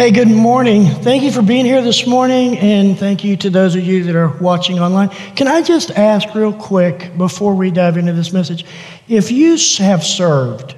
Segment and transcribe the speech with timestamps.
[0.00, 0.86] Hey, good morning.
[0.86, 4.16] Thank you for being here this morning, and thank you to those of you that
[4.16, 5.10] are watching online.
[5.36, 8.64] Can I just ask, real quick, before we dive into this message,
[9.08, 10.74] if you have served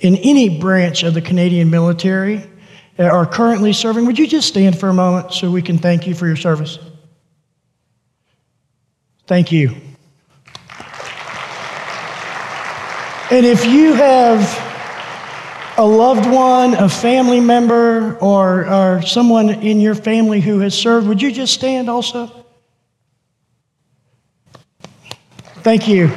[0.00, 2.38] in any branch of the Canadian military
[2.98, 5.76] uh, or are currently serving, would you just stand for a moment so we can
[5.76, 6.78] thank you for your service?
[9.26, 9.76] Thank you.
[13.30, 14.67] And if you have
[15.78, 21.06] a loved one, a family member, or, or someone in your family who has served,
[21.06, 22.44] would you just stand also?
[25.62, 26.10] Thank you.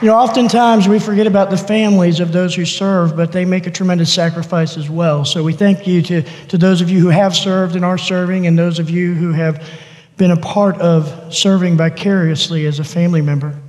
[0.00, 3.66] You know, oftentimes we forget about the families of those who serve, but they make
[3.66, 5.26] a tremendous sacrifice as well.
[5.26, 8.46] So we thank you to, to those of you who have served and are serving,
[8.46, 9.62] and those of you who have
[10.16, 13.60] been a part of serving vicariously as a family member.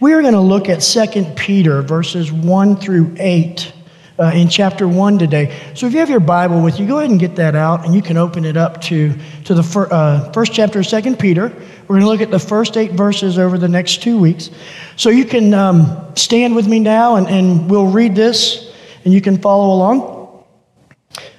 [0.00, 3.72] We are going to look at 2 Peter verses 1 through 8
[4.18, 5.72] uh, in chapter 1 today.
[5.74, 7.94] So if you have your Bible with you, go ahead and get that out and
[7.94, 11.48] you can open it up to, to the fir- uh, first chapter of 2 Peter.
[11.82, 14.50] We're going to look at the first eight verses over the next two weeks.
[14.96, 18.72] So you can um, stand with me now and, and we'll read this
[19.04, 20.44] and you can follow along.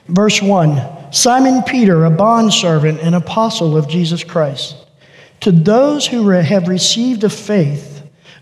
[0.08, 4.76] Verse 1 Simon Peter, a bondservant and apostle of Jesus Christ,
[5.40, 7.95] to those who re- have received a faith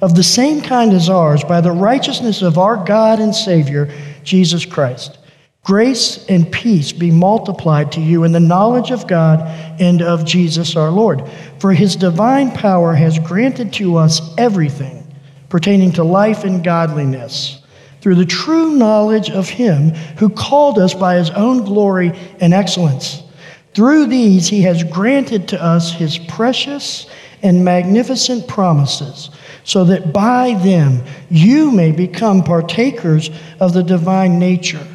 [0.03, 3.89] of the same kind as ours by the righteousness of our God and Savior,
[4.25, 5.17] Jesus Christ.
[5.63, 9.39] Grace and peace be multiplied to you in the knowledge of God
[9.79, 11.23] and of Jesus our Lord.
[11.57, 15.07] For his divine power has granted to us everything
[15.47, 17.61] pertaining to life and godliness
[18.01, 22.11] through the true knowledge of him who called us by his own glory
[22.41, 23.23] and excellence.
[23.73, 27.07] Through these he has granted to us his precious
[27.43, 29.29] and magnificent promises
[29.63, 34.85] so that by them you may become partakers of the divine nature,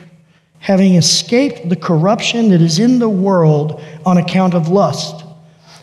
[0.58, 5.24] having escaped the corruption that is in the world on account of lust.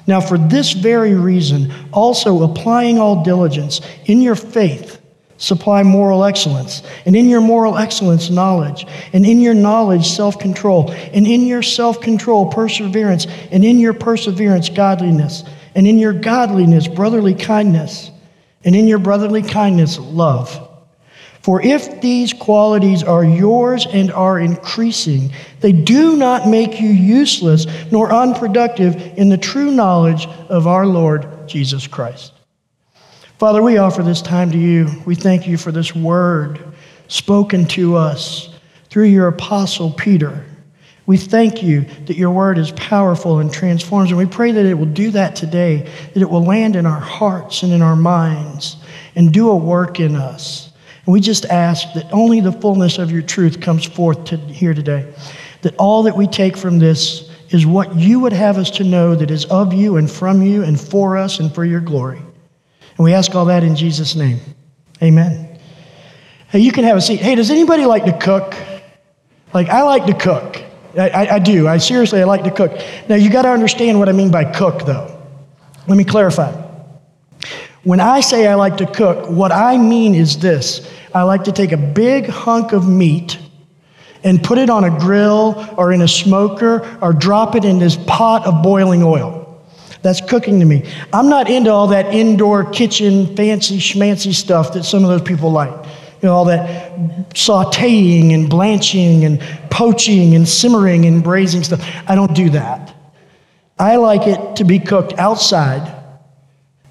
[0.07, 5.01] Now, for this very reason, also applying all diligence in your faith,
[5.37, 10.91] supply moral excellence, and in your moral excellence, knowledge, and in your knowledge, self control,
[10.91, 15.43] and in your self control, perseverance, and in your perseverance, godliness,
[15.75, 18.09] and in your godliness, brotherly kindness
[18.63, 20.69] and in your brotherly kindness, love.
[21.41, 27.67] For if these qualities are yours and are increasing, they do not make you useless
[27.91, 32.33] nor unproductive in the true knowledge of our Lord Jesus Christ.
[33.37, 34.87] Father, we offer this time to you.
[35.05, 36.73] We thank you for this word
[37.07, 38.49] spoken to us
[38.89, 40.43] through your apostle Peter.
[41.07, 44.73] We thank you that your word is powerful and transforms, and we pray that it
[44.73, 48.77] will do that today, that it will land in our hearts and in our minds
[49.15, 50.71] and do a work in us.
[51.05, 54.73] And we just ask that only the fullness of your truth comes forth to here
[54.73, 55.13] today,
[55.61, 59.13] that all that we take from this is what you would have us to know
[59.13, 62.17] that is of you and from you and for us and for your glory.
[62.17, 64.39] And we ask all that in Jesus' name.
[65.03, 65.59] Amen.
[66.49, 67.19] Hey, you can have a seat.
[67.19, 68.55] Hey, does anybody like to cook?
[69.53, 70.64] Like, I like to cook.
[70.97, 71.67] I, I, do.
[71.67, 72.71] I seriously, I like to cook.
[73.09, 75.11] Now, you got to understand what I mean by cook, though.
[75.87, 76.51] Let me clarify.
[77.83, 81.51] When I say I like to cook, what I mean is this I like to
[81.51, 83.37] take a big hunk of meat
[84.23, 87.95] and put it on a grill or in a smoker or drop it in this
[87.95, 89.43] pot of boiling oil.
[90.01, 90.91] That's cooking to me.
[91.13, 95.51] I'm not into all that indoor kitchen fancy schmancy stuff that some of those people
[95.51, 95.71] like
[96.25, 96.97] you know, all that
[97.35, 99.39] sauteing and blanching and
[99.69, 101.87] poaching and simmering and braising stuff.
[102.07, 102.95] I don't do that.
[103.77, 105.93] I like it to be cooked outside.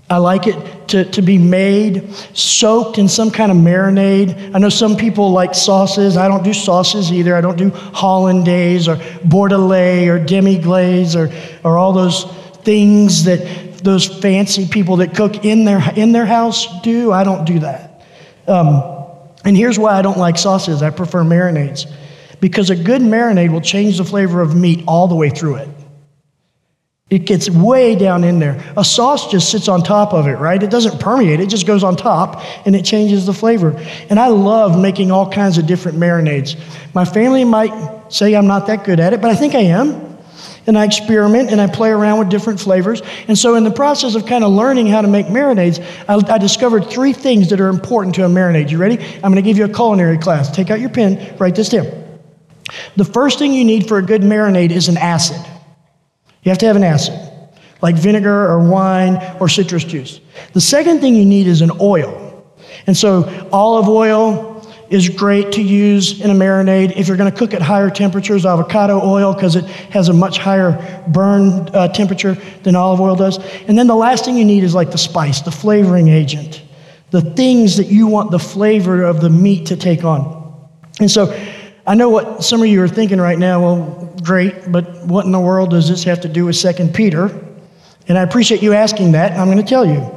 [0.09, 4.55] I like it to, to be made, soaked in some kind of marinade.
[4.55, 6.17] I know some people like sauces.
[6.17, 7.35] I don't do sauces either.
[7.35, 8.95] I don't do hollandaise or
[9.27, 11.33] bordelaise or demi glaze or,
[11.65, 12.23] or all those
[12.63, 17.11] things that those fancy people that cook in their, in their house do.
[17.11, 18.01] I don't do that.
[18.47, 18.94] Um,
[19.44, 20.82] and here's why I don't like sauces.
[20.82, 21.91] I prefer marinades.
[22.41, 25.69] Because a good marinade will change the flavor of meat all the way through it.
[27.11, 28.62] It gets way down in there.
[28.76, 30.61] A sauce just sits on top of it, right?
[30.61, 33.79] It doesn't permeate, it just goes on top and it changes the flavor.
[34.08, 36.58] And I love making all kinds of different marinades.
[36.94, 40.13] My family might say I'm not that good at it, but I think I am
[40.66, 43.02] and I experiment and I play around with different flavors.
[43.28, 46.38] And so, in the process of kind of learning how to make marinades, I, I
[46.38, 48.70] discovered three things that are important to a marinade.
[48.70, 48.99] You ready?
[49.16, 50.50] I'm going to give you a culinary class.
[50.50, 51.87] Take out your pen, write this down.
[52.96, 55.44] The first thing you need for a good marinade is an acid.
[56.43, 57.14] You have to have an acid,
[57.82, 60.20] like vinegar or wine or citrus juice.
[60.52, 62.22] The second thing you need is an oil.
[62.87, 64.54] And so, olive oil,
[64.91, 66.97] is great to use in a marinade.
[66.97, 70.39] If you're going to cook at higher temperatures, avocado oil, because it has a much
[70.39, 73.39] higher burn uh, temperature than olive oil does.
[73.67, 76.63] And then the last thing you need is like the spice, the flavoring agent,
[77.11, 80.69] the things that you want the flavor of the meat to take on.
[81.01, 81.35] And so
[81.87, 83.61] I know what some of you are thinking right now.
[83.61, 87.27] Well, great, but what in the world does this have to do with Second Peter?
[88.09, 89.33] And I appreciate you asking that.
[89.33, 90.11] I'm going to tell you.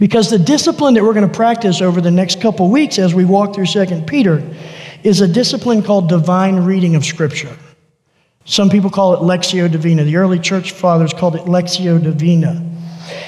[0.00, 3.26] Because the discipline that we're going to practice over the next couple weeks as we
[3.26, 4.42] walk through 2 Peter
[5.04, 7.56] is a discipline called divine reading of Scripture.
[8.46, 10.04] Some people call it Lectio Divina.
[10.04, 12.66] The early church fathers called it Lectio Divina.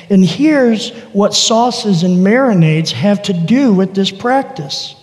[0.09, 4.97] And here's what sauces and marinades have to do with this practice.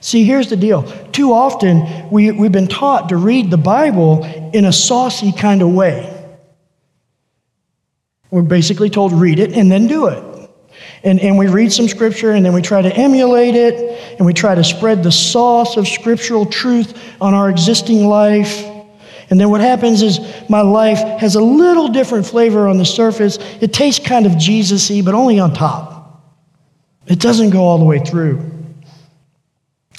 [0.00, 0.82] See, here's the deal.
[1.12, 5.72] Too often, we, we've been taught to read the Bible in a saucy kind of
[5.72, 6.12] way.
[8.30, 10.25] We're basically told, read it and then do it.
[11.02, 14.32] And, and we read some scripture and then we try to emulate it and we
[14.32, 18.64] try to spread the sauce of scriptural truth on our existing life.
[19.30, 23.38] And then what happens is my life has a little different flavor on the surface.
[23.60, 26.22] It tastes kind of Jesus y, but only on top.
[27.06, 28.52] It doesn't go all the way through.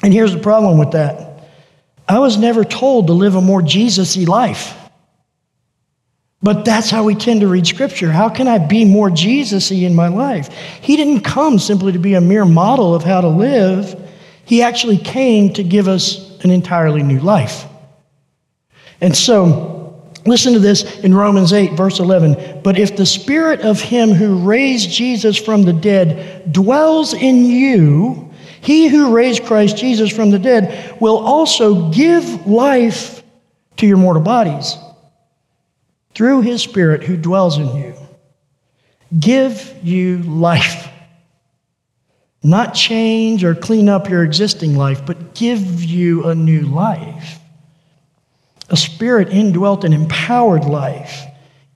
[0.04, 1.44] And here's the problem with that
[2.08, 4.74] I was never told to live a more Jesus y life.
[6.44, 8.12] But that's how we tend to read Scripture.
[8.12, 10.50] How can I be more Jesus y in my life?
[10.82, 14.00] He didn't come simply to be a mere model of how to live,
[14.46, 17.66] He actually came to give us an entirely new life.
[19.02, 22.62] And so, listen to this in Romans 8, verse 11.
[22.64, 28.32] But if the Spirit of Him who raised Jesus from the dead dwells in you,
[28.62, 33.24] He who raised Christ Jesus from the dead will also give life
[33.78, 34.78] to your mortal bodies
[36.18, 37.94] through his Spirit who dwells in you,
[39.20, 40.90] give you life.
[42.42, 47.38] Not change or clean up your existing life, but give you a new life.
[48.72, 51.24] A spirit indwelt and empowered life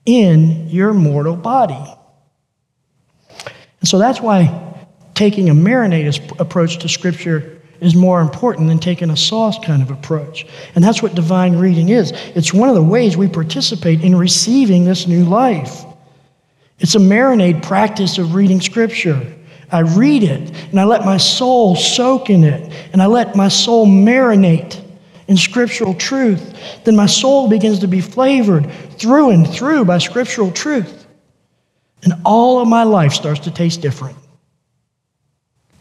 [0.06, 1.94] in your mortal body.
[3.78, 4.76] And so that's why
[5.14, 9.90] taking a marinade approach to Scripture is more important than taking a sauce kind of
[9.90, 10.46] approach.
[10.74, 12.12] And that's what divine reading is.
[12.36, 15.84] It's one of the ways we participate in receiving this new life.
[16.78, 19.20] It's a marinade practice of reading Scripture.
[19.72, 23.48] I read it and I let my soul soak in it and I let my
[23.48, 24.80] soul marinate
[25.26, 26.54] in scriptural truth.
[26.84, 31.06] Then my soul begins to be flavored through and through by scriptural truth.
[32.04, 34.16] And all of my life starts to taste different.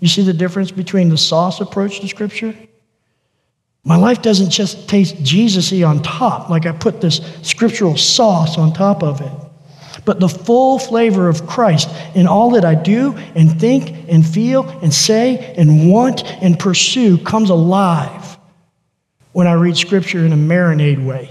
[0.02, 2.54] You see the difference between the sauce approach to Scripture?
[3.84, 8.74] My life doesn't just taste Jesus-y on top, like I put this scriptural sauce on
[8.74, 9.32] top of it.
[10.06, 14.68] But the full flavor of Christ in all that I do and think and feel
[14.82, 18.38] and say and want and pursue comes alive
[19.32, 21.30] when I read Scripture in a marinade way.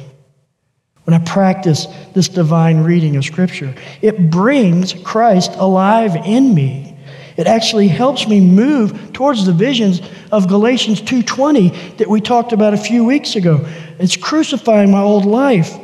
[1.04, 6.89] When I practice this divine reading of Scripture, it brings Christ alive in me
[7.36, 10.00] it actually helps me move towards the visions
[10.32, 13.66] of Galatians 2:20 that we talked about a few weeks ago.
[13.98, 15.76] It's crucifying my old life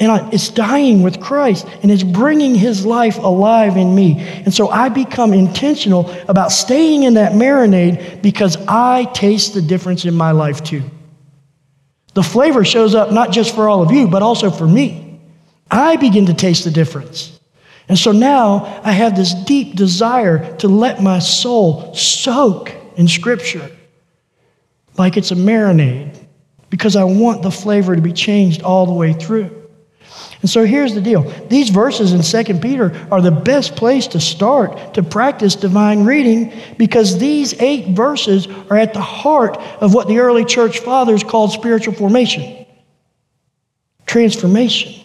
[0.00, 4.16] and I, it's dying with Christ and it's bringing his life alive in me.
[4.18, 10.04] And so I become intentional about staying in that marinade because I taste the difference
[10.04, 10.82] in my life too.
[12.14, 15.20] The flavor shows up not just for all of you, but also for me.
[15.70, 17.33] I begin to taste the difference.
[17.88, 23.70] And so now I have this deep desire to let my soul soak in Scripture
[24.96, 26.16] like it's a marinade
[26.70, 29.64] because I want the flavor to be changed all the way through.
[30.40, 31.22] And so here's the deal.
[31.48, 36.52] These verses in 2 Peter are the best place to start to practice divine reading
[36.76, 41.52] because these eight verses are at the heart of what the early church fathers called
[41.52, 42.66] spiritual formation,
[44.06, 45.03] transformation.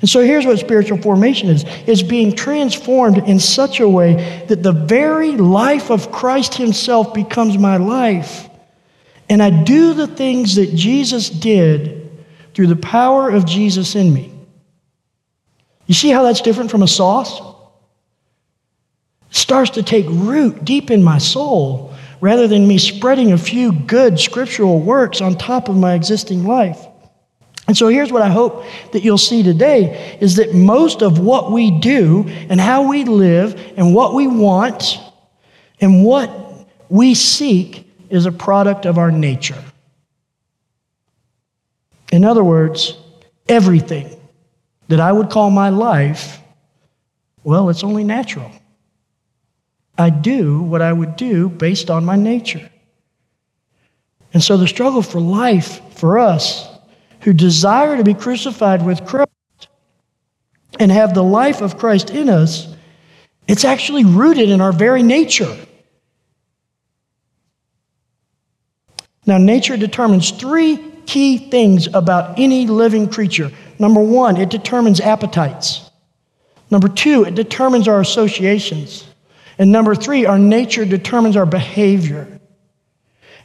[0.00, 4.62] And so here's what spiritual formation is it's being transformed in such a way that
[4.62, 8.48] the very life of Christ Himself becomes my life.
[9.28, 12.10] And I do the things that Jesus did
[12.54, 14.32] through the power of Jesus in me.
[15.86, 17.40] You see how that's different from a sauce?
[19.30, 23.72] It starts to take root deep in my soul rather than me spreading a few
[23.72, 26.85] good scriptural works on top of my existing life.
[27.66, 31.50] And so here's what I hope that you'll see today is that most of what
[31.50, 34.98] we do and how we live and what we want
[35.80, 36.30] and what
[36.88, 39.62] we seek is a product of our nature.
[42.12, 42.96] In other words,
[43.48, 44.16] everything
[44.88, 46.40] that I would call my life,
[47.42, 48.50] well, it's only natural.
[49.98, 52.70] I do what I would do based on my nature.
[54.32, 56.75] And so the struggle for life for us
[57.26, 59.32] who desire to be crucified with Christ
[60.78, 62.72] and have the life of Christ in us,
[63.48, 65.56] it's actually rooted in our very nature.
[69.26, 73.50] Now, nature determines three key things about any living creature.
[73.80, 75.90] Number one, it determines appetites.
[76.70, 79.04] Number two, it determines our associations.
[79.58, 82.35] And number three, our nature determines our behavior.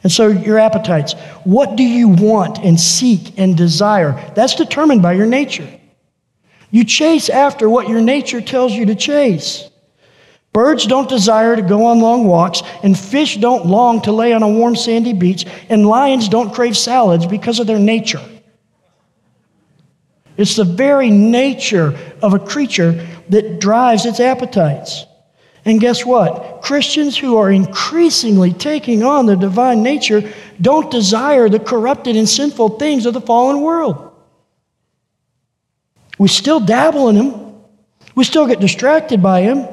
[0.02, 1.14] And so, your appetites.
[1.44, 4.12] What do you want and seek and desire?
[4.34, 5.68] That's determined by your nature.
[6.70, 9.68] You chase after what your nature tells you to chase.
[10.52, 14.42] Birds don't desire to go on long walks, and fish don't long to lay on
[14.42, 18.20] a warm sandy beach, and lions don't crave salads because of their nature.
[20.36, 25.06] It's the very nature of a creature that drives its appetites.
[25.64, 26.62] And guess what?
[26.62, 32.70] Christians who are increasingly taking on the divine nature don't desire the corrupted and sinful
[32.78, 34.10] things of the fallen world.
[36.18, 37.54] We still dabble in them,
[38.14, 39.68] we still get distracted by them.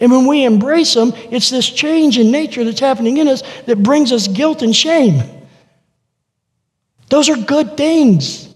[0.00, 3.80] And when we embrace them, it's this change in nature that's happening in us that
[3.80, 5.22] brings us guilt and shame.
[7.10, 8.47] Those are good things.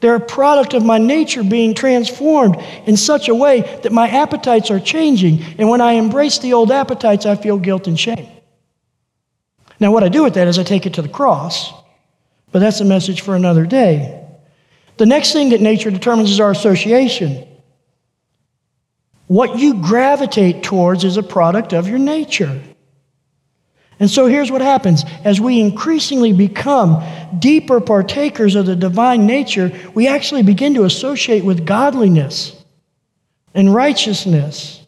[0.00, 4.70] They're a product of my nature being transformed in such a way that my appetites
[4.70, 5.42] are changing.
[5.58, 8.28] And when I embrace the old appetites, I feel guilt and shame.
[9.78, 11.72] Now, what I do with that is I take it to the cross,
[12.52, 14.26] but that's a message for another day.
[14.96, 17.46] The next thing that nature determines is our association.
[19.26, 22.60] What you gravitate towards is a product of your nature.
[24.00, 27.04] And so here's what happens as we increasingly become
[27.38, 32.56] deeper partakers of the divine nature, we actually begin to associate with godliness
[33.54, 34.84] and righteousness.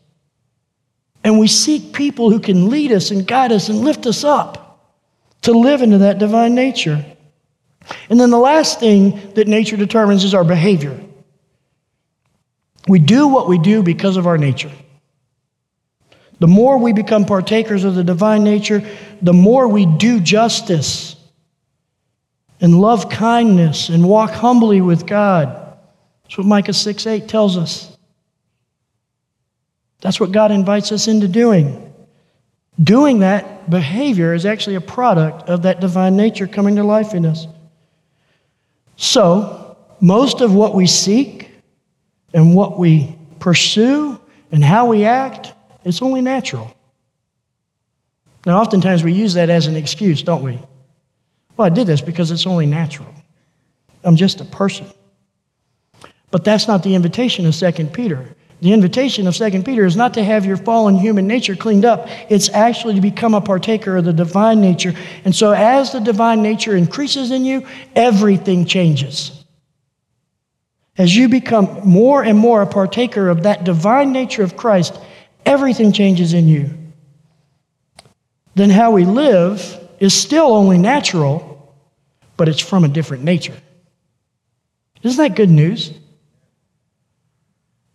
[1.22, 4.62] And we seek people who can lead us and guide us and lift us up
[5.42, 7.04] to live into that divine nature.
[8.08, 10.98] And then the last thing that nature determines is our behavior.
[12.88, 14.72] We do what we do because of our nature.
[16.42, 18.84] The more we become partakers of the divine nature,
[19.22, 21.14] the more we do justice
[22.60, 25.78] and love kindness and walk humbly with God.
[26.24, 27.96] That's what Micah 6 8 tells us.
[30.00, 31.94] That's what God invites us into doing.
[32.82, 37.24] Doing that behavior is actually a product of that divine nature coming to life in
[37.24, 37.46] us.
[38.96, 41.52] So, most of what we seek
[42.34, 44.20] and what we pursue
[44.50, 45.51] and how we act
[45.84, 46.74] it's only natural.
[48.46, 50.58] Now, oftentimes we use that as an excuse, don't we?
[51.56, 53.12] Well, I did this because it's only natural.
[54.04, 54.86] I'm just a person.
[56.30, 58.34] But that's not the invitation of 2 Peter.
[58.62, 62.06] The invitation of 2 Peter is not to have your fallen human nature cleaned up.
[62.30, 64.94] It's actually to become a partaker of the divine nature.
[65.24, 69.44] And so, as the divine nature increases in you, everything changes.
[70.96, 74.98] As you become more and more a partaker of that divine nature of Christ,
[75.44, 76.70] everything changes in you.
[78.54, 81.74] Then how we live is still only natural,
[82.36, 83.56] but it's from a different nature.
[85.02, 85.92] Isn't that good news?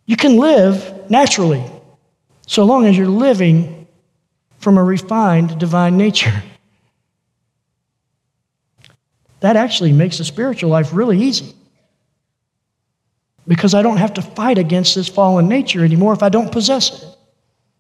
[0.06, 1.64] You can live naturally
[2.48, 3.88] so long as you're living
[4.60, 6.44] from a refined divine nature.
[9.40, 11.54] That actually makes the spiritual life really easy
[13.48, 17.04] because I don't have to fight against this fallen nature anymore if I don't possess
[17.04, 17.17] it.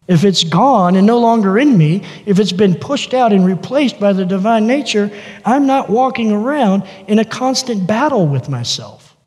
[0.07, 3.99] If it's gone and no longer in me, if it's been pushed out and replaced
[3.99, 5.11] by the divine nature,
[5.43, 9.17] I'm not walking around in a constant battle with myself.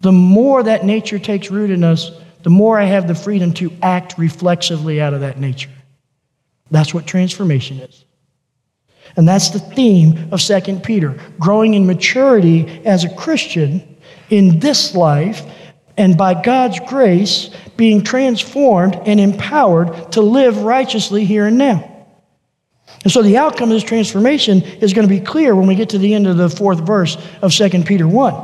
[0.00, 2.10] The more that nature takes root in us,
[2.42, 5.70] the more I have the freedom to act reflexively out of that nature.
[6.70, 8.04] That's what transformation is.
[9.16, 13.96] And that's the theme of 2 Peter growing in maturity as a Christian
[14.30, 15.42] in this life
[15.96, 21.92] and by God's grace being transformed and empowered to live righteously here and now.
[23.02, 25.90] And so the outcome of this transformation is going to be clear when we get
[25.90, 28.34] to the end of the fourth verse of 2 Peter 1.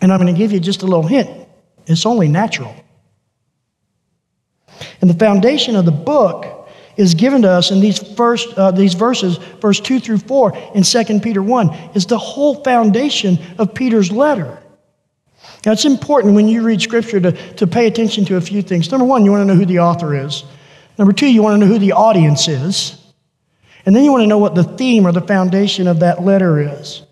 [0.00, 1.46] And I'm going to give you just a little hint
[1.86, 2.74] it's only natural.
[5.00, 8.94] And the foundation of the book is given to us in these first uh, these
[8.94, 14.10] verses, verse 2 through 4 in 2 Peter 1, is the whole foundation of Peter's
[14.10, 14.62] letter.
[15.66, 18.88] Now, it's important when you read Scripture to, to pay attention to a few things.
[18.92, 20.44] Number one, you want to know who the author is.
[20.96, 22.96] Number two, you want to know who the audience is.
[23.84, 26.60] And then you want to know what the theme or the foundation of that letter
[26.60, 27.02] is.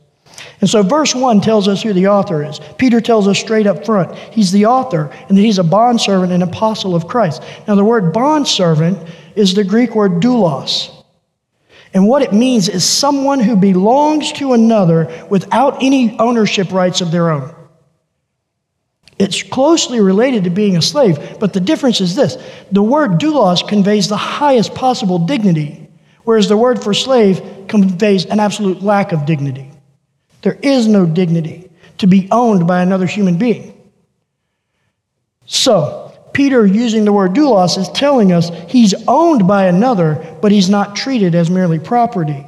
[0.60, 2.60] And so, verse 1 tells us who the author is.
[2.78, 6.42] Peter tells us straight up front he's the author and that he's a bondservant and
[6.42, 7.42] apostle of Christ.
[7.66, 8.98] Now, the word bondservant
[9.34, 10.90] is the Greek word doulos.
[11.92, 17.10] And what it means is someone who belongs to another without any ownership rights of
[17.10, 17.53] their own.
[19.18, 22.36] It's closely related to being a slave, but the difference is this
[22.72, 25.88] the word doulos conveys the highest possible dignity,
[26.24, 29.70] whereas the word for slave conveys an absolute lack of dignity.
[30.42, 33.70] There is no dignity to be owned by another human being.
[35.46, 40.68] So, Peter, using the word doulos, is telling us he's owned by another, but he's
[40.68, 42.44] not treated as merely property.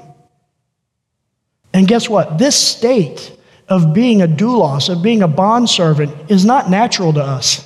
[1.73, 2.39] And guess what?
[2.39, 3.36] This state
[3.69, 7.63] of being a doulos, of being a bondservant, is not natural to us.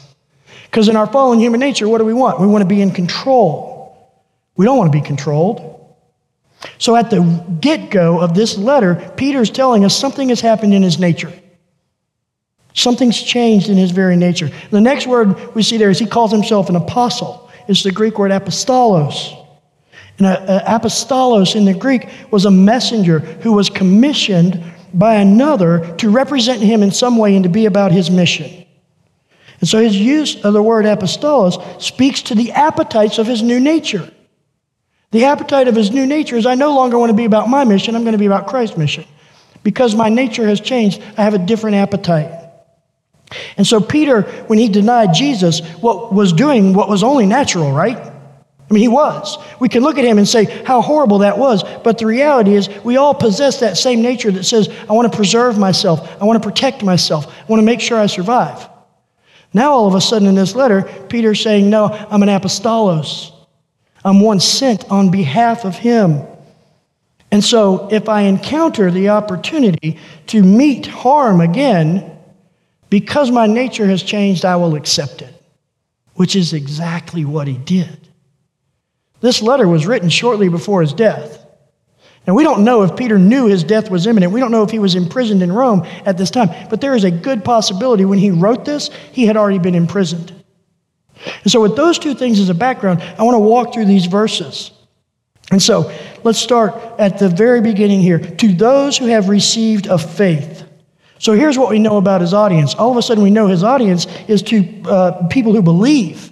[0.65, 2.41] Because in our fallen human nature, what do we want?
[2.41, 4.15] We want to be in control.
[4.57, 5.67] We don't want to be controlled.
[6.79, 7.23] So at the
[7.61, 11.33] get go of this letter, Peter's telling us something has happened in his nature.
[12.73, 14.51] Something's changed in his very nature.
[14.71, 17.51] The next word we see there is he calls himself an apostle.
[17.67, 19.37] It's the Greek word apostolos.
[20.19, 25.95] And a, a apostolos in the Greek was a messenger who was commissioned by another
[25.97, 28.67] to represent him in some way and to be about his mission.
[29.61, 33.61] And so his use of the word apostolos speaks to the appetites of his new
[33.61, 34.11] nature.
[35.11, 37.65] The appetite of his new nature is I no longer want to be about my
[37.65, 39.05] mission, I'm going to be about Christ's mission.
[39.63, 42.41] Because my nature has changed, I have a different appetite.
[43.57, 48.10] And so Peter, when he denied Jesus, what was doing what was only natural, right?
[48.71, 49.37] I mean, he was.
[49.59, 52.69] We can look at him and say how horrible that was, but the reality is
[52.85, 56.41] we all possess that same nature that says, I want to preserve myself, I want
[56.41, 58.69] to protect myself, I want to make sure I survive.
[59.53, 63.33] Now, all of a sudden, in this letter, Peter's saying, No, I'm an apostolos.
[64.05, 66.23] I'm one sent on behalf of him.
[67.33, 72.17] And so, if I encounter the opportunity to meet harm again,
[72.89, 75.35] because my nature has changed, I will accept it,
[76.15, 78.09] which is exactly what he did.
[79.21, 81.47] This letter was written shortly before his death.
[82.27, 84.33] And we don't know if Peter knew his death was imminent.
[84.33, 86.51] We don't know if he was imprisoned in Rome at this time.
[86.69, 90.33] But there is a good possibility when he wrote this, he had already been imprisoned.
[91.43, 94.07] And so, with those two things as a background, I want to walk through these
[94.07, 94.71] verses.
[95.51, 98.19] And so, let's start at the very beginning here.
[98.19, 100.65] To those who have received a faith.
[101.19, 102.75] So, here's what we know about his audience.
[102.75, 106.31] All of a sudden, we know his audience is to uh, people who believe.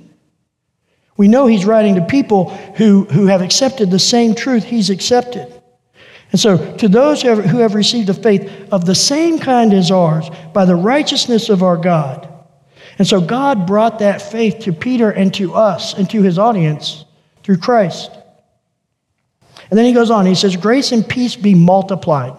[1.18, 5.52] We know he's writing to people who, who have accepted the same truth he's accepted.
[6.30, 9.74] And so, to those who have, who have received a faith of the same kind
[9.74, 12.28] as ours, by the righteousness of our God.
[12.98, 17.04] And so, God brought that faith to Peter and to us and to his audience
[17.42, 18.12] through Christ.
[19.70, 22.36] And then he goes on, he says, Grace and peace be multiplied.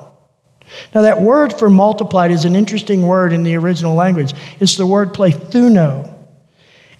[0.95, 4.33] Now, that word for multiplied is an interesting word in the original language.
[4.59, 6.18] It's the word plethuno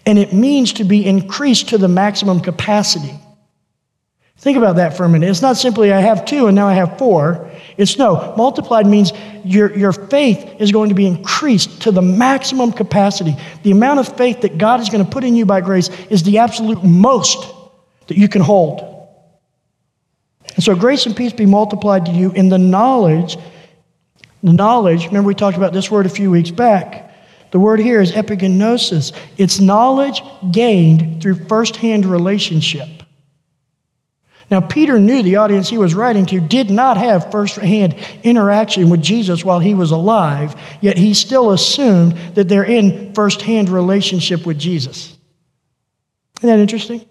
[0.10, 3.14] and it means to be increased to the maximum capacity.
[4.38, 5.30] Think about that for a minute.
[5.30, 7.52] It's not simply I have two and now I have four.
[7.78, 9.14] It's no, multiplied means
[9.46, 13.36] your, your faith is going to be increased to the maximum capacity.
[13.62, 16.24] The amount of faith that God is going to put in you by grace is
[16.24, 17.54] the absolute most
[18.08, 18.82] that you can hold.
[20.56, 23.38] And so grace and peace be multiplied to you in the knowledge,
[24.42, 27.09] the knowledge, remember we talked about this word a few weeks back,
[27.52, 29.12] the word here is epigenosis.
[29.38, 32.88] It's knowledge gained through firsthand relationship.
[34.52, 39.02] Now, Peter knew the audience he was writing to did not have firsthand interaction with
[39.02, 44.58] Jesus while he was alive, yet he still assumed that they're in firsthand relationship with
[44.58, 45.16] Jesus.
[46.40, 47.06] Isn't that interesting?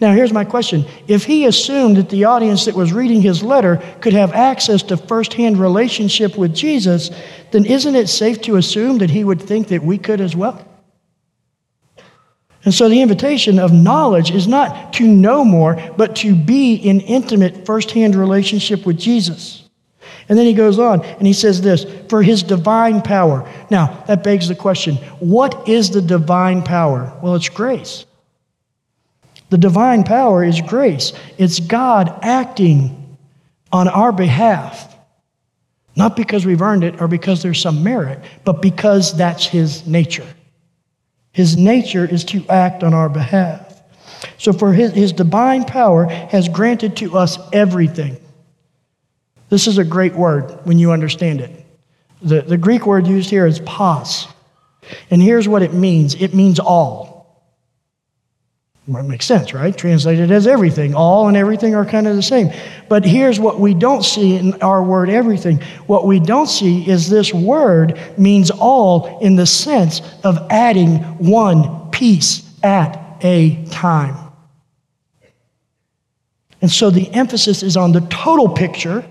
[0.00, 0.84] Now, here's my question.
[1.08, 4.96] If he assumed that the audience that was reading his letter could have access to
[4.96, 7.10] firsthand relationship with Jesus,
[7.50, 10.64] then isn't it safe to assume that he would think that we could as well?
[12.64, 17.00] And so the invitation of knowledge is not to know more, but to be in
[17.00, 19.68] intimate firsthand relationship with Jesus.
[20.28, 23.48] And then he goes on and he says this for his divine power.
[23.70, 27.12] Now, that begs the question what is the divine power?
[27.22, 28.04] Well, it's grace.
[29.50, 33.16] The divine power is grace, it's God acting
[33.72, 34.96] on our behalf.
[35.96, 40.26] Not because we've earned it or because there's some merit, but because that's His nature.
[41.32, 43.68] His nature is to act on our behalf.
[44.38, 48.16] So, for his, his divine power has granted to us everything.
[49.48, 51.64] This is a great word when you understand it.
[52.22, 54.26] The, the Greek word used here is pas.
[55.10, 57.17] And here's what it means it means all.
[58.88, 59.76] Well, makes sense, right?
[59.76, 60.94] Translated as everything.
[60.94, 62.50] All and everything are kind of the same.
[62.88, 65.60] But here's what we don't see in our word everything.
[65.86, 71.90] What we don't see is this word means all in the sense of adding one
[71.90, 74.16] piece at a time.
[76.62, 79.04] And so the emphasis is on the total picture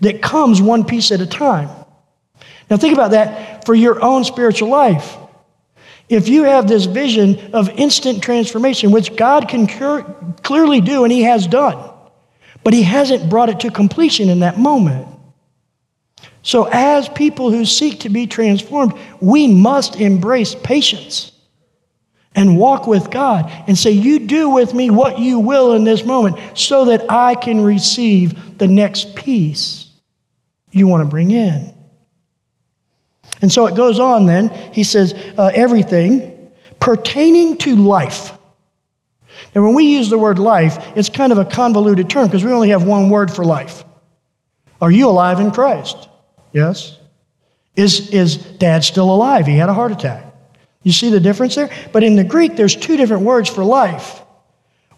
[0.00, 1.68] that comes one piece at a time.
[2.68, 5.16] Now, think about that for your own spiritual life.
[6.08, 10.02] If you have this vision of instant transformation, which God can cure,
[10.42, 11.90] clearly do and He has done,
[12.64, 15.08] but He hasn't brought it to completion in that moment.
[16.42, 21.32] So, as people who seek to be transformed, we must embrace patience
[22.34, 26.04] and walk with God and say, You do with me what you will in this
[26.04, 29.90] moment so that I can receive the next piece
[30.70, 31.74] you want to bring in.
[33.40, 34.48] And so it goes on then.
[34.72, 38.32] He says, uh, everything pertaining to life.
[39.54, 42.52] And when we use the word life, it's kind of a convoluted term because we
[42.52, 43.84] only have one word for life.
[44.80, 46.08] Are you alive in Christ?
[46.52, 46.96] Yes.
[47.76, 49.46] Is, is dad still alive?
[49.46, 50.24] He had a heart attack.
[50.82, 51.70] You see the difference there?
[51.92, 54.22] But in the Greek, there's two different words for life.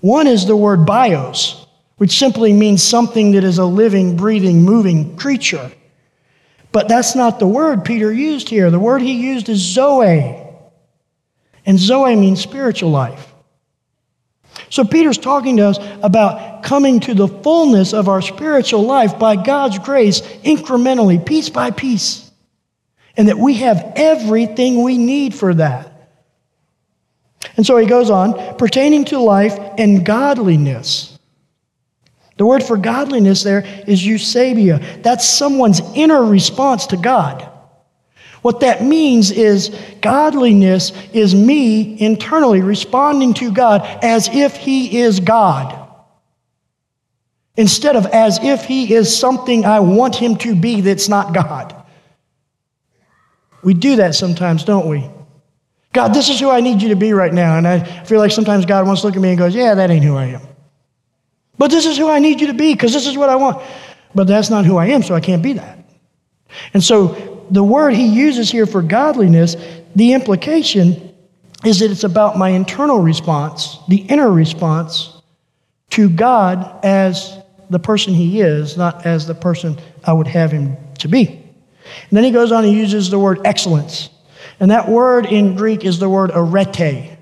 [0.01, 5.17] One is the word bios, which simply means something that is a living, breathing, moving
[5.17, 5.71] creature.
[6.73, 8.71] But that's not the word Peter used here.
[8.71, 10.37] The word he used is Zoe.
[11.67, 13.27] And Zoe means spiritual life.
[14.69, 19.37] So Peter's talking to us about coming to the fullness of our spiritual life by
[19.37, 22.31] God's grace, incrementally, piece by piece.
[23.17, 25.91] And that we have everything we need for that.
[27.57, 31.10] And so he goes on, pertaining to life and godliness.
[32.41, 35.03] The word for godliness there is eusebeia.
[35.03, 37.47] That's someone's inner response to God.
[38.41, 39.69] What that means is
[40.01, 45.87] godliness is me internally responding to God as if He is God.
[47.59, 51.77] Instead of as if He is something I want Him to be that's not God.
[53.63, 55.11] We do that sometimes, don't we?
[55.93, 57.59] God, this is who I need you to be right now.
[57.59, 59.91] And I feel like sometimes God wants to look at me and goes, Yeah, that
[59.91, 60.50] ain't who I am.
[61.61, 63.63] But this is who I need you to be because this is what I want.
[64.15, 65.79] But that's not who I am, so I can't be that.
[66.73, 69.57] And so the word he uses here for godliness,
[69.95, 71.15] the implication
[71.63, 75.21] is that it's about my internal response, the inner response
[75.91, 80.79] to God as the person he is, not as the person I would have him
[81.01, 81.27] to be.
[81.27, 84.09] And then he goes on and uses the word excellence.
[84.61, 87.19] And that word in Greek is the word arete.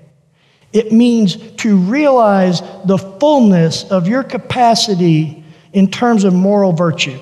[0.71, 7.19] It means to realize the fullness of your capacity in terms of moral virtue.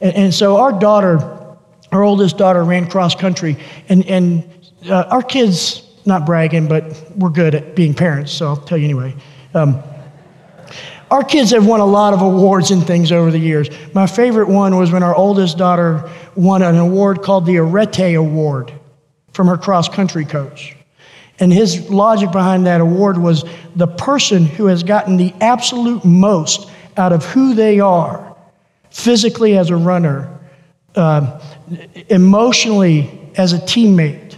[0.00, 1.18] And, and so our daughter,
[1.92, 3.56] our oldest daughter, ran cross country,
[3.88, 4.48] and, and
[4.88, 6.84] uh, our kids, not bragging, but
[7.16, 9.14] we're good at being parents, so I'll tell you anyway.
[9.52, 9.82] Um,
[11.10, 13.68] our kids have won a lot of awards and things over the years.
[13.94, 18.72] My favorite one was when our oldest daughter won an award called the Arete Award
[19.32, 20.76] from her cross country coach.
[21.40, 26.70] And his logic behind that award was the person who has gotten the absolute most
[26.96, 28.36] out of who they are,
[28.90, 30.38] physically as a runner,
[30.94, 31.40] uh,
[32.08, 34.36] emotionally as a teammate,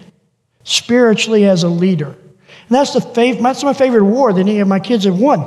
[0.63, 2.07] spiritually as a leader.
[2.09, 5.41] And that's, the fav- that's my favorite award that any of my kids have won.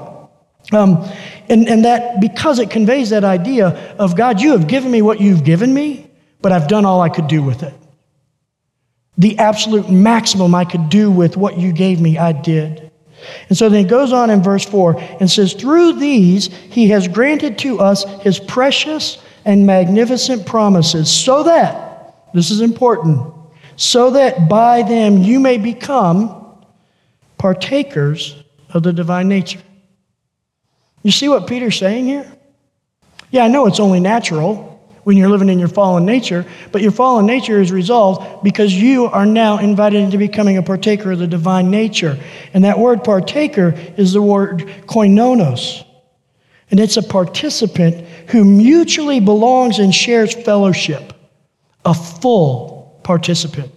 [0.74, 1.08] Um,
[1.48, 5.22] and, and that because it conveys that idea of God, you have given me what
[5.22, 6.10] you've given me,
[6.42, 7.74] but I've done all I could do with it.
[9.18, 12.92] The absolute maximum I could do with what you gave me, I did.
[13.50, 17.08] And so then he goes on in verse 4 and says, Through these he has
[17.08, 23.34] granted to us his precious and magnificent promises, so that, this is important,
[23.76, 26.58] so that by them you may become
[27.38, 29.62] partakers of the divine nature.
[31.04, 32.32] You see what Peter's saying here?
[33.30, 34.75] Yeah, I know it's only natural
[35.06, 39.06] when you're living in your fallen nature, but your fallen nature is resolved because you
[39.06, 42.20] are now invited into becoming a partaker of the divine nature.
[42.56, 45.86] And that word partaker is the word koinonos.
[46.72, 51.14] And it's a participant who mutually belongs and shares fellowship,
[51.86, 53.72] a full participant.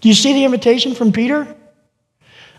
[0.00, 1.46] Do you see the invitation from Peter?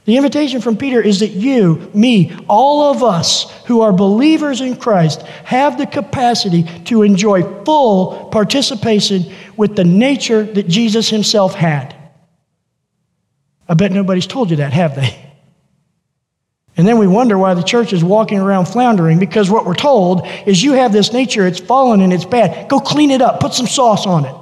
[0.06, 4.78] The invitation from Peter is that you, me, all of us who are believers in
[4.78, 9.26] Christ have the capacity to enjoy full participation
[9.58, 11.96] with the nature that Jesus himself had.
[13.68, 15.26] I bet nobody's told you that, have they?
[16.78, 20.28] And then we wonder why the church is walking around floundering because what we're told
[20.46, 22.70] is you have this nature, it's fallen and it's bad.
[22.70, 24.36] Go clean it up, put some sauce on it.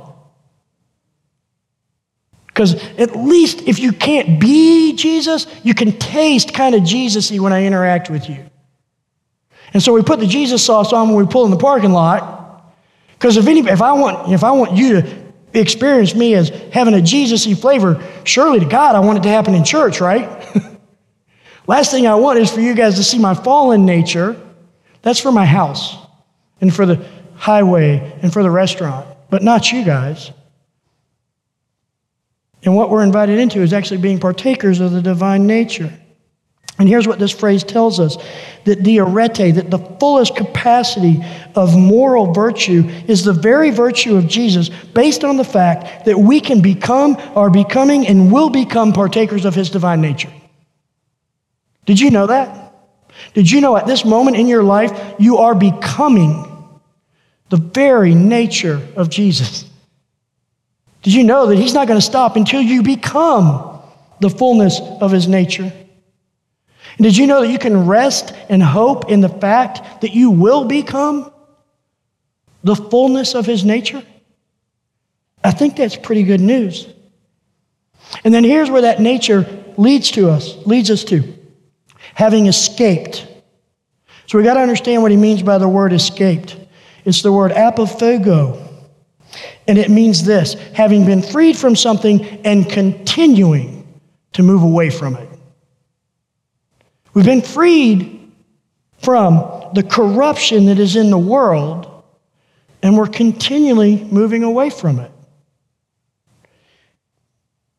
[2.54, 7.52] Because at least if you can't be Jesus, you can taste kind of Jesus-y when
[7.52, 8.46] I interact with you.
[9.74, 12.72] And so we put the Jesus sauce on when we pull in the parking lot.
[13.14, 15.24] Because if, any, if, I want, if I want you to
[15.56, 19.56] experience me as having a Jesus-y flavor, surely to God I want it to happen
[19.56, 20.30] in church, right?
[21.68, 24.40] Last thing I want is for you guys to see my fallen nature.
[25.02, 25.96] That's for my house
[26.62, 27.04] and for the
[27.36, 30.32] highway and for the restaurant, but not you guys.
[32.66, 35.92] And what we're invited into is actually being partakers of the divine nature.
[36.80, 38.18] And here's what this phrase tells us
[38.66, 41.24] that the arete, that the fullest capacity
[41.56, 46.40] of moral virtue is the very virtue of Jesus, based on the fact that we
[46.40, 50.32] can become, are becoming, and will become partakers of his divine nature.
[51.86, 52.74] Did you know that?
[53.36, 56.50] Did you know at this moment in your life, you are becoming
[57.50, 59.70] the very nature of Jesus?
[61.04, 63.82] Did you know that he's not going to stop until you become
[64.20, 65.72] the fullness of his nature?
[66.98, 70.32] And did you know that you can rest and hope in the fact that you
[70.32, 71.32] will become
[72.64, 74.04] the fullness of his nature?
[75.44, 76.88] I think that's pretty good news.
[78.24, 81.24] And then here's where that nature leads to us, leads us to
[82.14, 83.28] having escaped.
[84.28, 86.56] So we got to understand what he means by the word escaped.
[87.04, 88.63] It's the word apopheugo.
[89.68, 93.88] And it means this having been freed from something and continuing
[94.34, 95.30] to move away from it.
[97.14, 98.32] We've been freed
[99.02, 102.04] from the corruption that is in the world,
[102.82, 105.12] and we're continually moving away from it.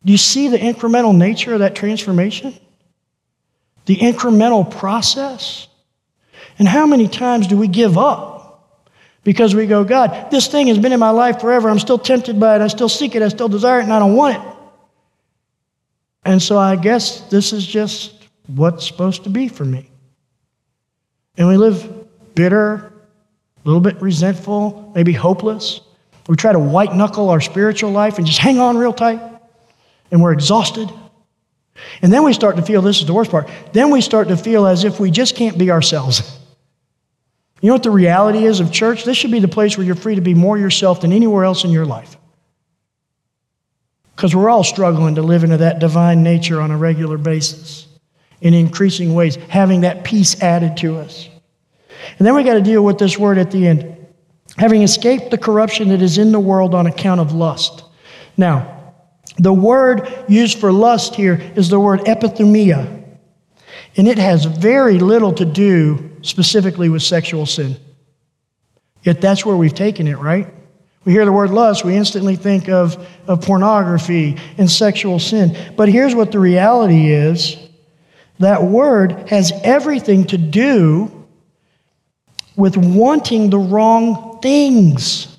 [0.04, 2.54] Do you see the incremental nature of that transformation?
[3.86, 5.66] The incremental process?
[6.58, 8.33] And how many times do we give up?
[9.24, 11.70] Because we go, God, this thing has been in my life forever.
[11.70, 12.60] I'm still tempted by it.
[12.60, 13.22] I still seek it.
[13.22, 14.54] I still desire it, and I don't want it.
[16.24, 18.14] And so I guess this is just
[18.46, 19.90] what's supposed to be for me.
[21.36, 22.92] And we live bitter, a
[23.64, 25.80] little bit resentful, maybe hopeless.
[26.28, 29.20] We try to white knuckle our spiritual life and just hang on real tight,
[30.10, 30.90] and we're exhausted.
[32.02, 34.36] And then we start to feel this is the worst part then we start to
[34.36, 36.38] feel as if we just can't be ourselves.
[37.60, 39.04] You know what the reality is of church?
[39.04, 41.64] This should be the place where you're free to be more yourself than anywhere else
[41.64, 42.16] in your life.
[44.14, 47.86] Because we're all struggling to live into that divine nature on a regular basis
[48.40, 51.28] in increasing ways, having that peace added to us.
[52.18, 53.94] And then we got to deal with this word at the end
[54.56, 57.84] having escaped the corruption that is in the world on account of lust.
[58.36, 58.94] Now,
[59.38, 63.04] the word used for lust here is the word epithumia,
[63.96, 67.76] and it has very little to do specifically with sexual sin.
[69.02, 70.52] Yet that's where we've taken it, right?
[71.04, 75.56] We hear the word lust, we instantly think of, of pornography and sexual sin.
[75.76, 77.58] But here's what the reality is
[78.38, 81.26] that word has everything to do
[82.56, 85.36] with wanting the wrong things.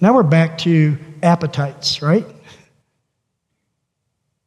[0.00, 2.24] Now we're back to appetites, right?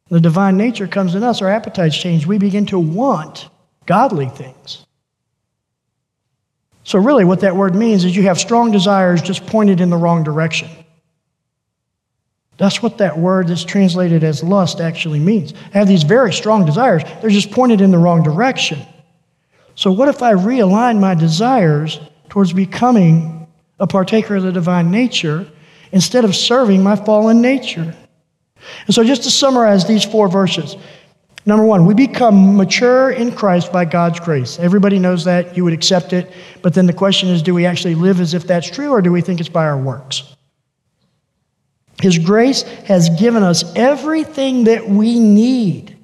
[0.08, 2.26] The divine nature comes in us, our appetites change.
[2.26, 3.48] We begin to want
[3.86, 4.86] godly things.
[6.84, 9.96] So, really, what that word means is you have strong desires just pointed in the
[9.96, 10.68] wrong direction.
[12.56, 15.54] That's what that word that's translated as lust actually means.
[15.74, 18.80] I have these very strong desires, they're just pointed in the wrong direction.
[19.74, 23.48] So, what if I realign my desires towards becoming
[23.80, 25.48] a partaker of the divine nature
[25.90, 27.94] instead of serving my fallen nature?
[28.86, 30.76] And so, just to summarize these four verses
[31.46, 34.58] number one, we become mature in Christ by God's grace.
[34.58, 35.56] Everybody knows that.
[35.56, 36.32] You would accept it.
[36.62, 39.12] But then the question is do we actually live as if that's true, or do
[39.12, 40.34] we think it's by our works?
[42.00, 45.96] His grace has given us everything that we need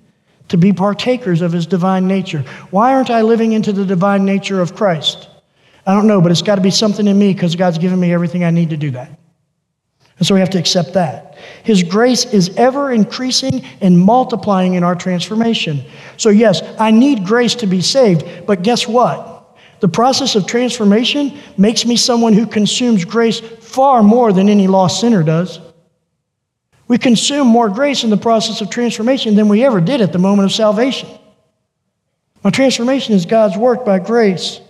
[0.49, 2.41] to be partakers of His divine nature.
[2.71, 5.29] Why aren't I living into the divine nature of Christ?
[5.87, 8.13] I don't know, but it's got to be something in me because God's given me
[8.13, 9.19] everything I need to do that.
[10.19, 11.30] And so we have to accept that.
[11.65, 15.85] His grace is ever increasing and multiplying in our transformation.
[16.17, 19.59] So, yes, I need grace to be saved, but guess what?
[19.81, 25.01] The process of transformation makes me someone who consumes grace far more than any lost
[25.01, 25.59] sinner does.
[26.87, 30.19] We consume more grace in the process of transformation than we ever did at the
[30.19, 31.09] moment of salvation.
[32.43, 34.61] My transformation is God's work by grace.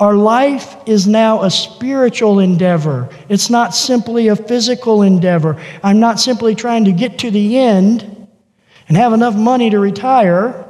[0.00, 3.08] Our life is now a spiritual endeavor.
[3.28, 5.60] It's not simply a physical endeavor.
[5.82, 8.28] I'm not simply trying to get to the end
[8.86, 10.64] and have enough money to retire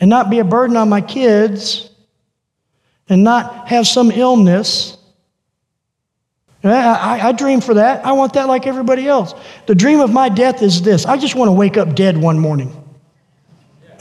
[0.00, 1.90] and not be a burden on my kids
[3.08, 4.96] and not have some illness.
[6.64, 8.06] I, I, dream for that.
[8.06, 9.34] I want that like everybody else.
[9.66, 12.38] The dream of my death is this I just want to wake up dead one
[12.38, 12.72] morning.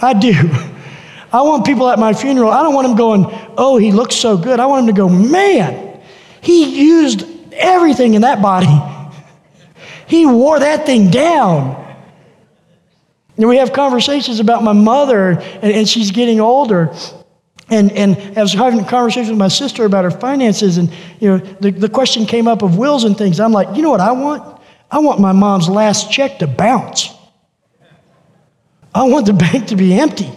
[0.01, 0.33] I do.
[1.31, 3.25] I want people at my funeral, I don't want them going,
[3.57, 4.59] oh, he looks so good.
[4.59, 6.01] I want them to go, man,
[6.41, 8.79] he used everything in that body.
[10.07, 11.77] He wore that thing down.
[13.37, 16.93] And we have conversations about my mother, and, and she's getting older.
[17.69, 20.91] And, and I was having a conversation with my sister about her finances, and
[21.21, 23.39] you know, the, the question came up of wills and things.
[23.39, 24.61] I'm like, you know what I want?
[24.91, 27.09] I want my mom's last check to bounce.
[28.93, 30.29] I want the bank to be empty.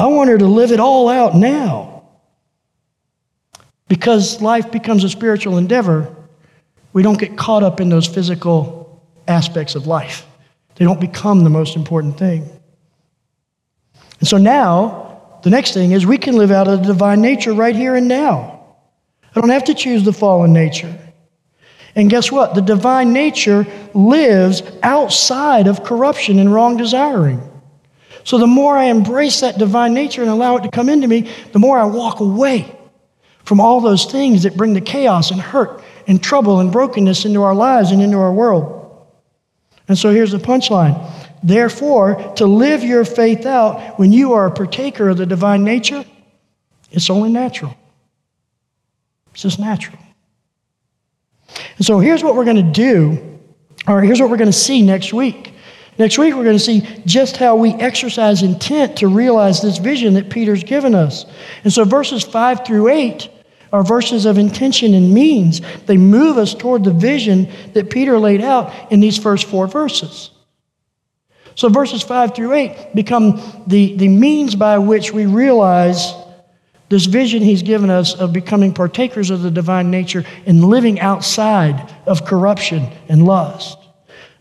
[0.00, 2.04] I want her to live it all out now.
[3.86, 6.14] Because life becomes a spiritual endeavor,
[6.92, 10.26] we don't get caught up in those physical aspects of life.
[10.76, 12.48] They don't become the most important thing.
[14.20, 17.52] And so now, the next thing is we can live out of the divine nature
[17.52, 18.64] right here and now.
[19.34, 20.96] I don't have to choose the fallen nature.
[21.94, 22.54] And guess what?
[22.54, 27.49] The divine nature lives outside of corruption and wrong desiring.
[28.30, 31.28] So the more I embrace that divine nature and allow it to come into me,
[31.50, 32.78] the more I walk away
[33.42, 37.42] from all those things that bring the chaos and hurt and trouble and brokenness into
[37.42, 39.04] our lives and into our world.
[39.88, 40.96] And so here's the punchline.
[41.42, 46.04] Therefore, to live your faith out when you are a partaker of the divine nature,
[46.92, 47.74] it's only natural.
[49.32, 49.98] It's just natural.
[51.78, 53.40] And so here's what we're going to do,
[53.88, 55.54] or here's what we're going to see next week.
[56.00, 60.14] Next week, we're going to see just how we exercise intent to realize this vision
[60.14, 61.26] that Peter's given us.
[61.62, 63.28] And so, verses 5 through 8
[63.70, 65.60] are verses of intention and means.
[65.84, 70.30] They move us toward the vision that Peter laid out in these first four verses.
[71.54, 76.14] So, verses 5 through 8 become the, the means by which we realize
[76.88, 81.94] this vision he's given us of becoming partakers of the divine nature and living outside
[82.06, 83.79] of corruption and lust.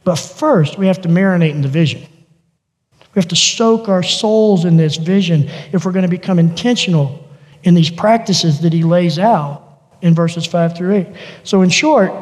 [0.03, 2.01] But first, we have to marinate in the vision.
[3.13, 7.27] We have to soak our souls in this vision if we're going to become intentional
[7.63, 9.63] in these practices that he lays out
[10.01, 11.07] in verses 5 through 8.
[11.43, 12.13] So, in short,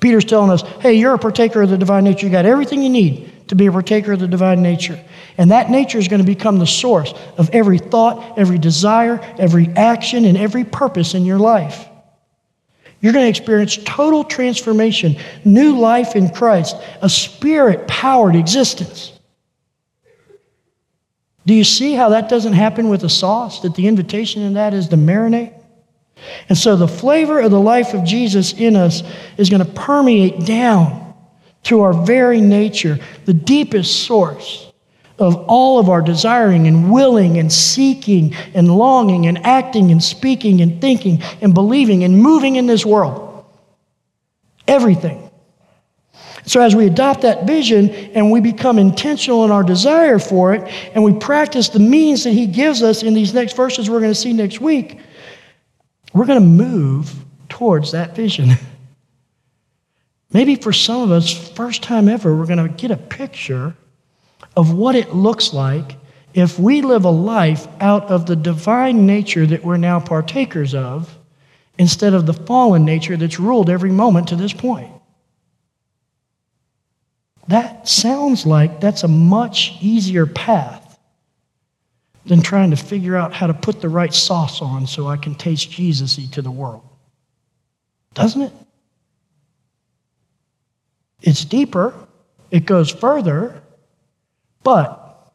[0.00, 2.26] Peter's telling us hey, you're a partaker of the divine nature.
[2.26, 5.02] You got everything you need to be a partaker of the divine nature.
[5.38, 9.68] And that nature is going to become the source of every thought, every desire, every
[9.68, 11.86] action, and every purpose in your life.
[13.00, 19.12] You're going to experience total transformation, new life in Christ, a spirit powered existence.
[21.44, 23.60] Do you see how that doesn't happen with a sauce?
[23.60, 25.52] That the invitation in that is to marinate?
[26.48, 29.02] And so the flavor of the life of Jesus in us
[29.36, 31.14] is going to permeate down
[31.64, 34.65] to our very nature, the deepest source
[35.18, 40.60] of all of our desiring and willing and seeking and longing and acting and speaking
[40.60, 43.44] and thinking and believing and moving in this world.
[44.68, 45.30] Everything.
[46.44, 50.62] So, as we adopt that vision and we become intentional in our desire for it,
[50.94, 54.12] and we practice the means that He gives us in these next verses we're going
[54.12, 55.00] to see next week,
[56.14, 57.12] we're going to move
[57.48, 58.50] towards that vision.
[60.32, 63.74] Maybe for some of us, first time ever, we're going to get a picture
[64.56, 65.96] of what it looks like
[66.34, 71.16] if we live a life out of the divine nature that we're now partakers of
[71.78, 74.90] instead of the fallen nature that's ruled every moment to this point.
[77.48, 80.98] That sounds like that's a much easier path
[82.24, 85.34] than trying to figure out how to put the right sauce on so I can
[85.34, 86.82] taste Jesus to the world.
[88.14, 88.52] Doesn't it?
[91.22, 91.94] It's deeper,
[92.50, 93.62] it goes further,
[94.66, 95.32] but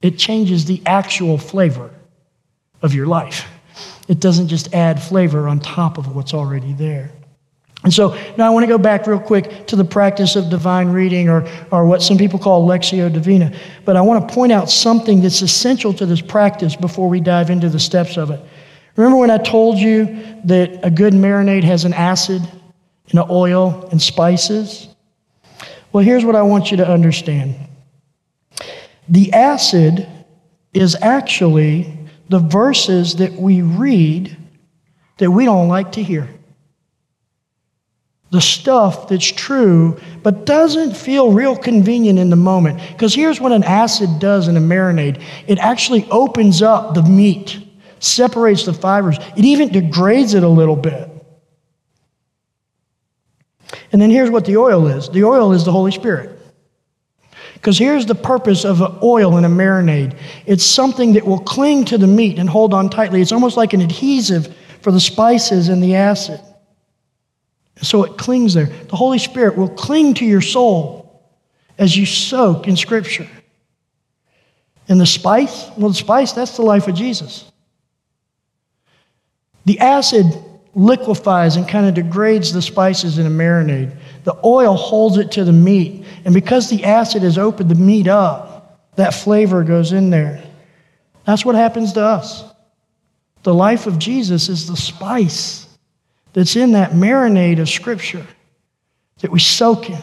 [0.00, 1.90] it changes the actual flavor
[2.82, 3.48] of your life.
[4.06, 7.10] It doesn't just add flavor on top of what's already there.
[7.82, 10.90] And so now I want to go back real quick to the practice of divine
[10.90, 13.52] reading or, or what some people call Lectio Divina.
[13.84, 17.50] But I want to point out something that's essential to this practice before we dive
[17.50, 18.40] into the steps of it.
[18.94, 22.40] Remember when I told you that a good marinade has an acid
[23.10, 24.86] and an oil and spices?
[25.92, 27.56] Well, here's what I want you to understand
[29.10, 30.08] the acid
[30.72, 31.98] is actually
[32.28, 34.36] the verses that we read
[35.18, 36.28] that we don't like to hear.
[38.30, 42.80] The stuff that's true, but doesn't feel real convenient in the moment.
[42.92, 47.58] Because here's what an acid does in a marinade it actually opens up the meat,
[47.98, 51.08] separates the fibers, it even degrades it a little bit.
[53.90, 56.39] And then here's what the oil is the oil is the Holy Spirit.
[57.60, 61.98] Because here's the purpose of oil in a marinade it's something that will cling to
[61.98, 63.20] the meat and hold on tightly.
[63.20, 66.40] It's almost like an adhesive for the spices and the acid.
[67.82, 68.66] So it clings there.
[68.66, 71.22] The Holy Spirit will cling to your soul
[71.78, 73.28] as you soak in Scripture.
[74.88, 77.50] And the spice, well, the spice, that's the life of Jesus.
[79.66, 80.24] The acid
[80.74, 83.96] liquefies and kind of degrades the spices in a marinade.
[84.24, 86.04] The oil holds it to the meat.
[86.24, 90.42] And because the acid has opened the meat up, that flavor goes in there.
[91.24, 92.44] That's what happens to us.
[93.42, 95.66] The life of Jesus is the spice
[96.32, 98.26] that's in that marinade of Scripture
[99.20, 100.02] that we soak in.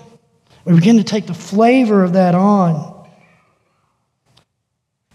[0.65, 2.95] We begin to take the flavor of that on.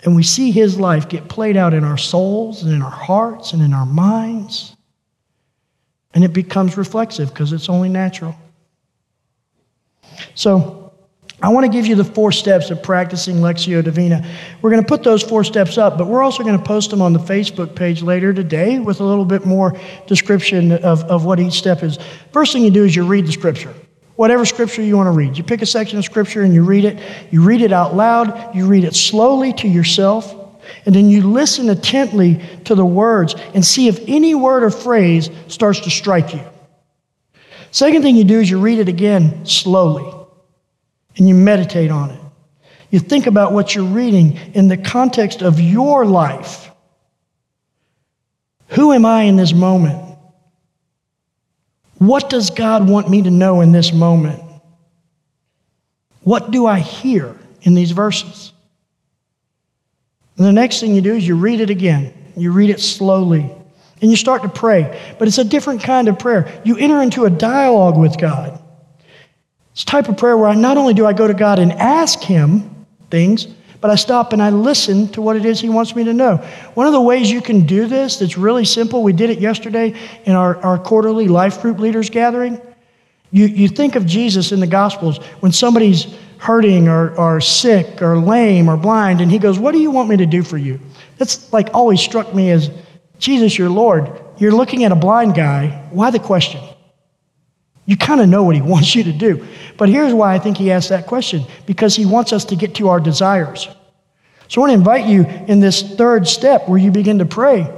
[0.04, 3.52] And we see his life get played out in our souls and in our hearts
[3.52, 4.76] and in our minds.
[6.14, 8.34] And it becomes reflexive because it's only natural.
[10.34, 10.82] So,
[11.42, 14.24] I want to give you the four steps of practicing Lectio Divina.
[14.60, 17.02] We're going to put those four steps up, but we're also going to post them
[17.02, 19.76] on the Facebook page later today with a little bit more
[20.06, 21.98] description of, of what each step is.
[22.32, 23.74] First thing you do is you read the scripture.
[24.14, 25.36] Whatever scripture you want to read.
[25.36, 27.02] You pick a section of scripture and you read it.
[27.32, 28.54] You read it out loud.
[28.54, 30.32] You read it slowly to yourself.
[30.86, 35.28] And then you listen intently to the words and see if any word or phrase
[35.48, 36.42] starts to strike you.
[37.72, 40.21] Second thing you do is you read it again slowly
[41.16, 42.20] and you meditate on it.
[42.90, 46.70] You think about what you're reading in the context of your life.
[48.68, 50.16] Who am I in this moment?
[51.98, 54.42] What does God want me to know in this moment?
[56.22, 58.52] What do I hear in these verses?
[60.36, 62.12] And the next thing you do is you read it again.
[62.36, 63.50] You read it slowly.
[64.00, 65.14] And you start to pray.
[65.18, 66.60] But it's a different kind of prayer.
[66.64, 68.61] You enter into a dialogue with God.
[69.72, 72.20] It's type of prayer where I not only do I go to God and ask
[72.20, 73.46] Him things,
[73.80, 76.36] but I stop and I listen to what it is He wants me to know.
[76.74, 79.94] One of the ways you can do this that's really simple, we did it yesterday
[80.24, 82.60] in our, our quarterly life group leaders gathering.
[83.32, 88.18] You, you think of Jesus in the Gospels when somebody's hurting or, or sick or
[88.18, 90.78] lame or blind, and He goes, What do you want me to do for you?
[91.18, 92.70] That's like always struck me as
[93.18, 94.20] Jesus, your Lord.
[94.38, 95.86] You're looking at a blind guy.
[95.90, 96.60] Why the question?
[97.92, 99.46] You kind of know what he wants you to do.
[99.76, 102.76] But here's why I think he asked that question because he wants us to get
[102.76, 103.68] to our desires.
[104.48, 107.70] So I want to invite you in this third step where you begin to pray.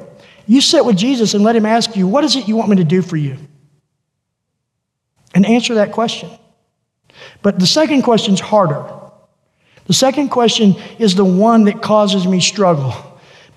[0.47, 2.77] You sit with Jesus and let him ask you, What is it you want me
[2.77, 3.37] to do for you?
[5.35, 6.31] And answer that question.
[7.43, 8.89] But the second question's harder.
[9.87, 12.95] The second question is the one that causes me struggle.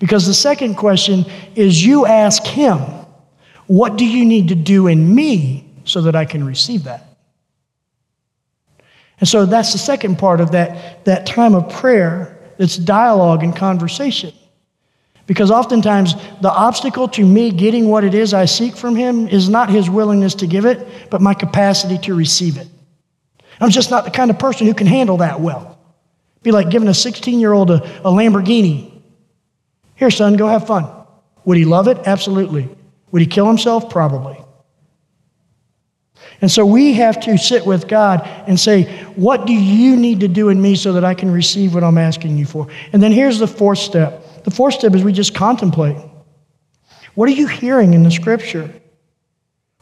[0.00, 2.80] Because the second question is you ask him,
[3.68, 7.04] What do you need to do in me so that I can receive that.
[9.20, 13.54] And so that's the second part of that, that time of prayer that's dialogue and
[13.54, 14.32] conversation.
[15.26, 19.48] Because oftentimes the obstacle to me getting what it is I seek from Him is
[19.48, 22.68] not His willingness to give it, but my capacity to receive it.
[23.60, 25.78] I'm just not the kind of person who can handle that well.
[26.42, 28.92] Be like giving a 16 year old a, a Lamborghini.
[29.96, 30.88] Here, son, go have fun.
[31.44, 31.98] Would he love it?
[32.06, 32.68] Absolutely.
[33.10, 33.90] Would he kill himself?
[33.90, 34.38] Probably.
[36.40, 38.84] And so we have to sit with God and say,
[39.16, 41.98] What do you need to do in me so that I can receive what I'm
[41.98, 42.68] asking you for?
[42.92, 44.44] And then here's the fourth step.
[44.44, 45.96] The fourth step is we just contemplate.
[47.14, 48.72] What are you hearing in the scripture?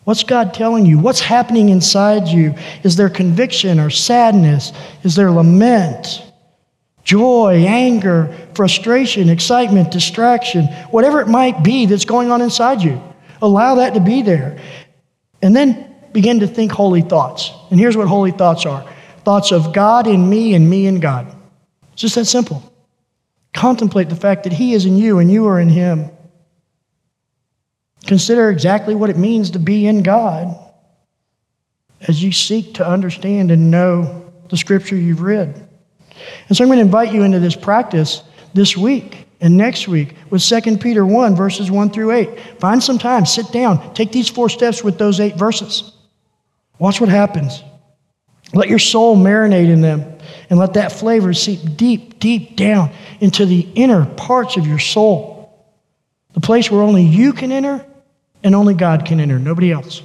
[0.05, 0.99] What's God telling you?
[0.99, 2.55] What's happening inside you?
[2.85, 4.73] Is there conviction or sadness?
[5.03, 6.23] Is there lament?
[7.03, 13.03] Joy, anger, frustration, excitement, distraction, whatever it might be that's going on inside you.
[13.43, 14.59] Allow that to be there.
[15.43, 15.86] And then
[16.17, 17.53] begin to think holy thoughts.
[17.71, 21.27] And here's what holy thoughts are thoughts of God in me and me in God.
[21.93, 22.73] It's just that simple.
[23.53, 26.11] Contemplate the fact that He is in you and you are in Him.
[28.07, 30.57] Consider exactly what it means to be in God
[32.09, 35.69] as you seek to understand and know the scripture you've read.
[36.49, 38.23] And so I'm going to invite you into this practice
[38.55, 42.41] this week and next week with 2 Peter 1, verses 1 through 8.
[42.59, 45.93] Find some time, sit down, take these four steps with those eight verses.
[46.79, 47.63] Watch what happens.
[48.55, 50.19] Let your soul marinate in them
[50.51, 55.37] and let that flavor seep deep, deep down into the inner parts of your soul.
[56.35, 57.85] The place where only you can enter
[58.45, 60.03] and only God can enter, nobody else.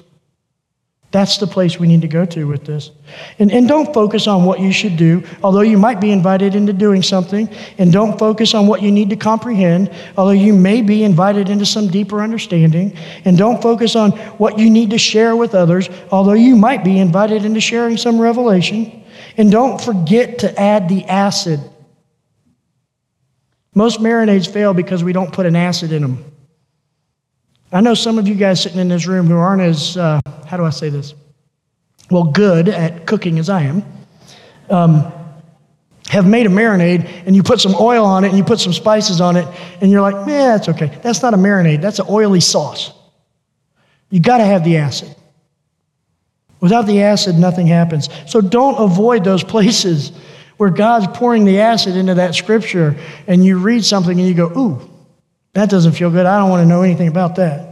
[1.11, 2.91] That's the place we need to go to with this.
[3.37, 6.71] And, and don't focus on what you should do, although you might be invited into
[6.71, 7.49] doing something.
[7.77, 11.65] And don't focus on what you need to comprehend, although you may be invited into
[11.65, 12.97] some deeper understanding.
[13.25, 16.97] And don't focus on what you need to share with others, although you might be
[16.97, 19.03] invited into sharing some revelation.
[19.35, 21.59] And don't forget to add the acid.
[23.75, 26.23] Most marinades fail because we don't put an acid in them.
[27.73, 30.19] I know some of you guys sitting in this room who aren't as, uh,
[30.51, 31.13] how do I say this?
[32.09, 33.85] Well, good at cooking as I am,
[34.69, 35.09] um,
[36.09, 38.73] have made a marinade and you put some oil on it and you put some
[38.73, 39.47] spices on it
[39.79, 40.91] and you're like, yeah, that's okay.
[41.03, 42.91] That's not a marinade, that's an oily sauce.
[44.09, 45.15] You got to have the acid.
[46.59, 48.09] Without the acid, nothing happens.
[48.27, 50.11] So don't avoid those places
[50.57, 54.51] where God's pouring the acid into that scripture and you read something and you go,
[54.59, 54.89] ooh,
[55.53, 56.25] that doesn't feel good.
[56.25, 57.70] I don't want to know anything about that.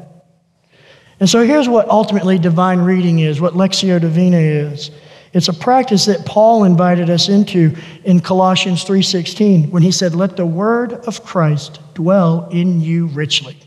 [1.20, 4.92] And so here's what ultimately divine reading is, what Lectio Divina is.
[5.34, 10.38] It's a practice that Paul invited us into in Colossians 3:16 when he said, "Let
[10.38, 13.58] the word of Christ dwell in you richly."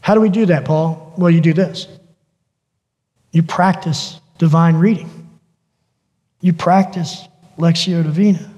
[0.00, 1.12] How do we do that, Paul?
[1.16, 1.86] Well, you do this.
[3.32, 5.10] You practice divine reading.
[6.40, 8.50] You practice Lectio Divina.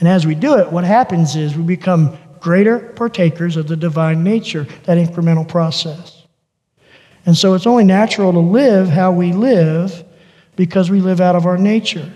[0.00, 4.24] And as we do it, what happens is we become greater partakers of the divine
[4.24, 6.21] nature, that incremental process.
[7.24, 10.04] And so it's only natural to live how we live
[10.56, 12.10] because we live out of our nature.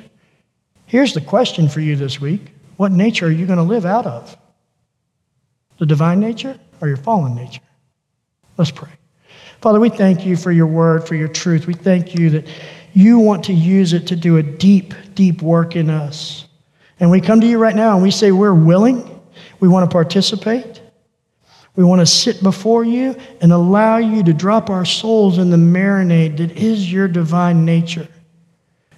[0.87, 4.07] Here's the question for you this week What nature are you going to live out
[4.07, 4.37] of?
[5.79, 7.61] The divine nature or your fallen nature?
[8.57, 8.91] Let's pray.
[9.61, 11.67] Father, we thank you for your word, for your truth.
[11.67, 12.47] We thank you that
[12.93, 16.47] you want to use it to do a deep, deep work in us.
[16.99, 19.21] And we come to you right now and we say we're willing,
[19.61, 20.81] we want to participate.
[21.77, 25.57] We want to sit before you and allow you to drop our souls in the
[25.59, 28.09] marinade that is your divine nature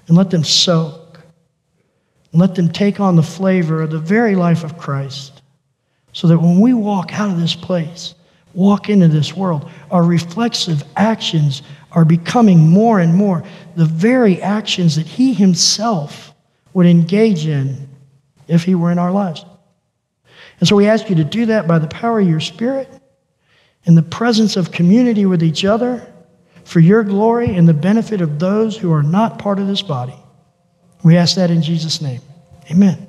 [0.06, 1.20] and let them soak.
[2.32, 5.42] And let them take on the flavor of the very life of Christ
[6.12, 8.14] so that when we walk out of this place,
[8.54, 11.62] walk into this world, our reflexive actions
[11.92, 13.44] are becoming more and more
[13.76, 16.34] the very actions that He Himself
[16.74, 17.88] would engage in
[18.46, 19.44] if He were in our lives.
[20.60, 22.88] And so we ask you to do that by the power of your Spirit,
[23.84, 26.06] in the presence of community with each other,
[26.64, 30.16] for your glory and the benefit of those who are not part of this body.
[31.02, 32.20] We ask that in Jesus' name.
[32.70, 33.07] Amen.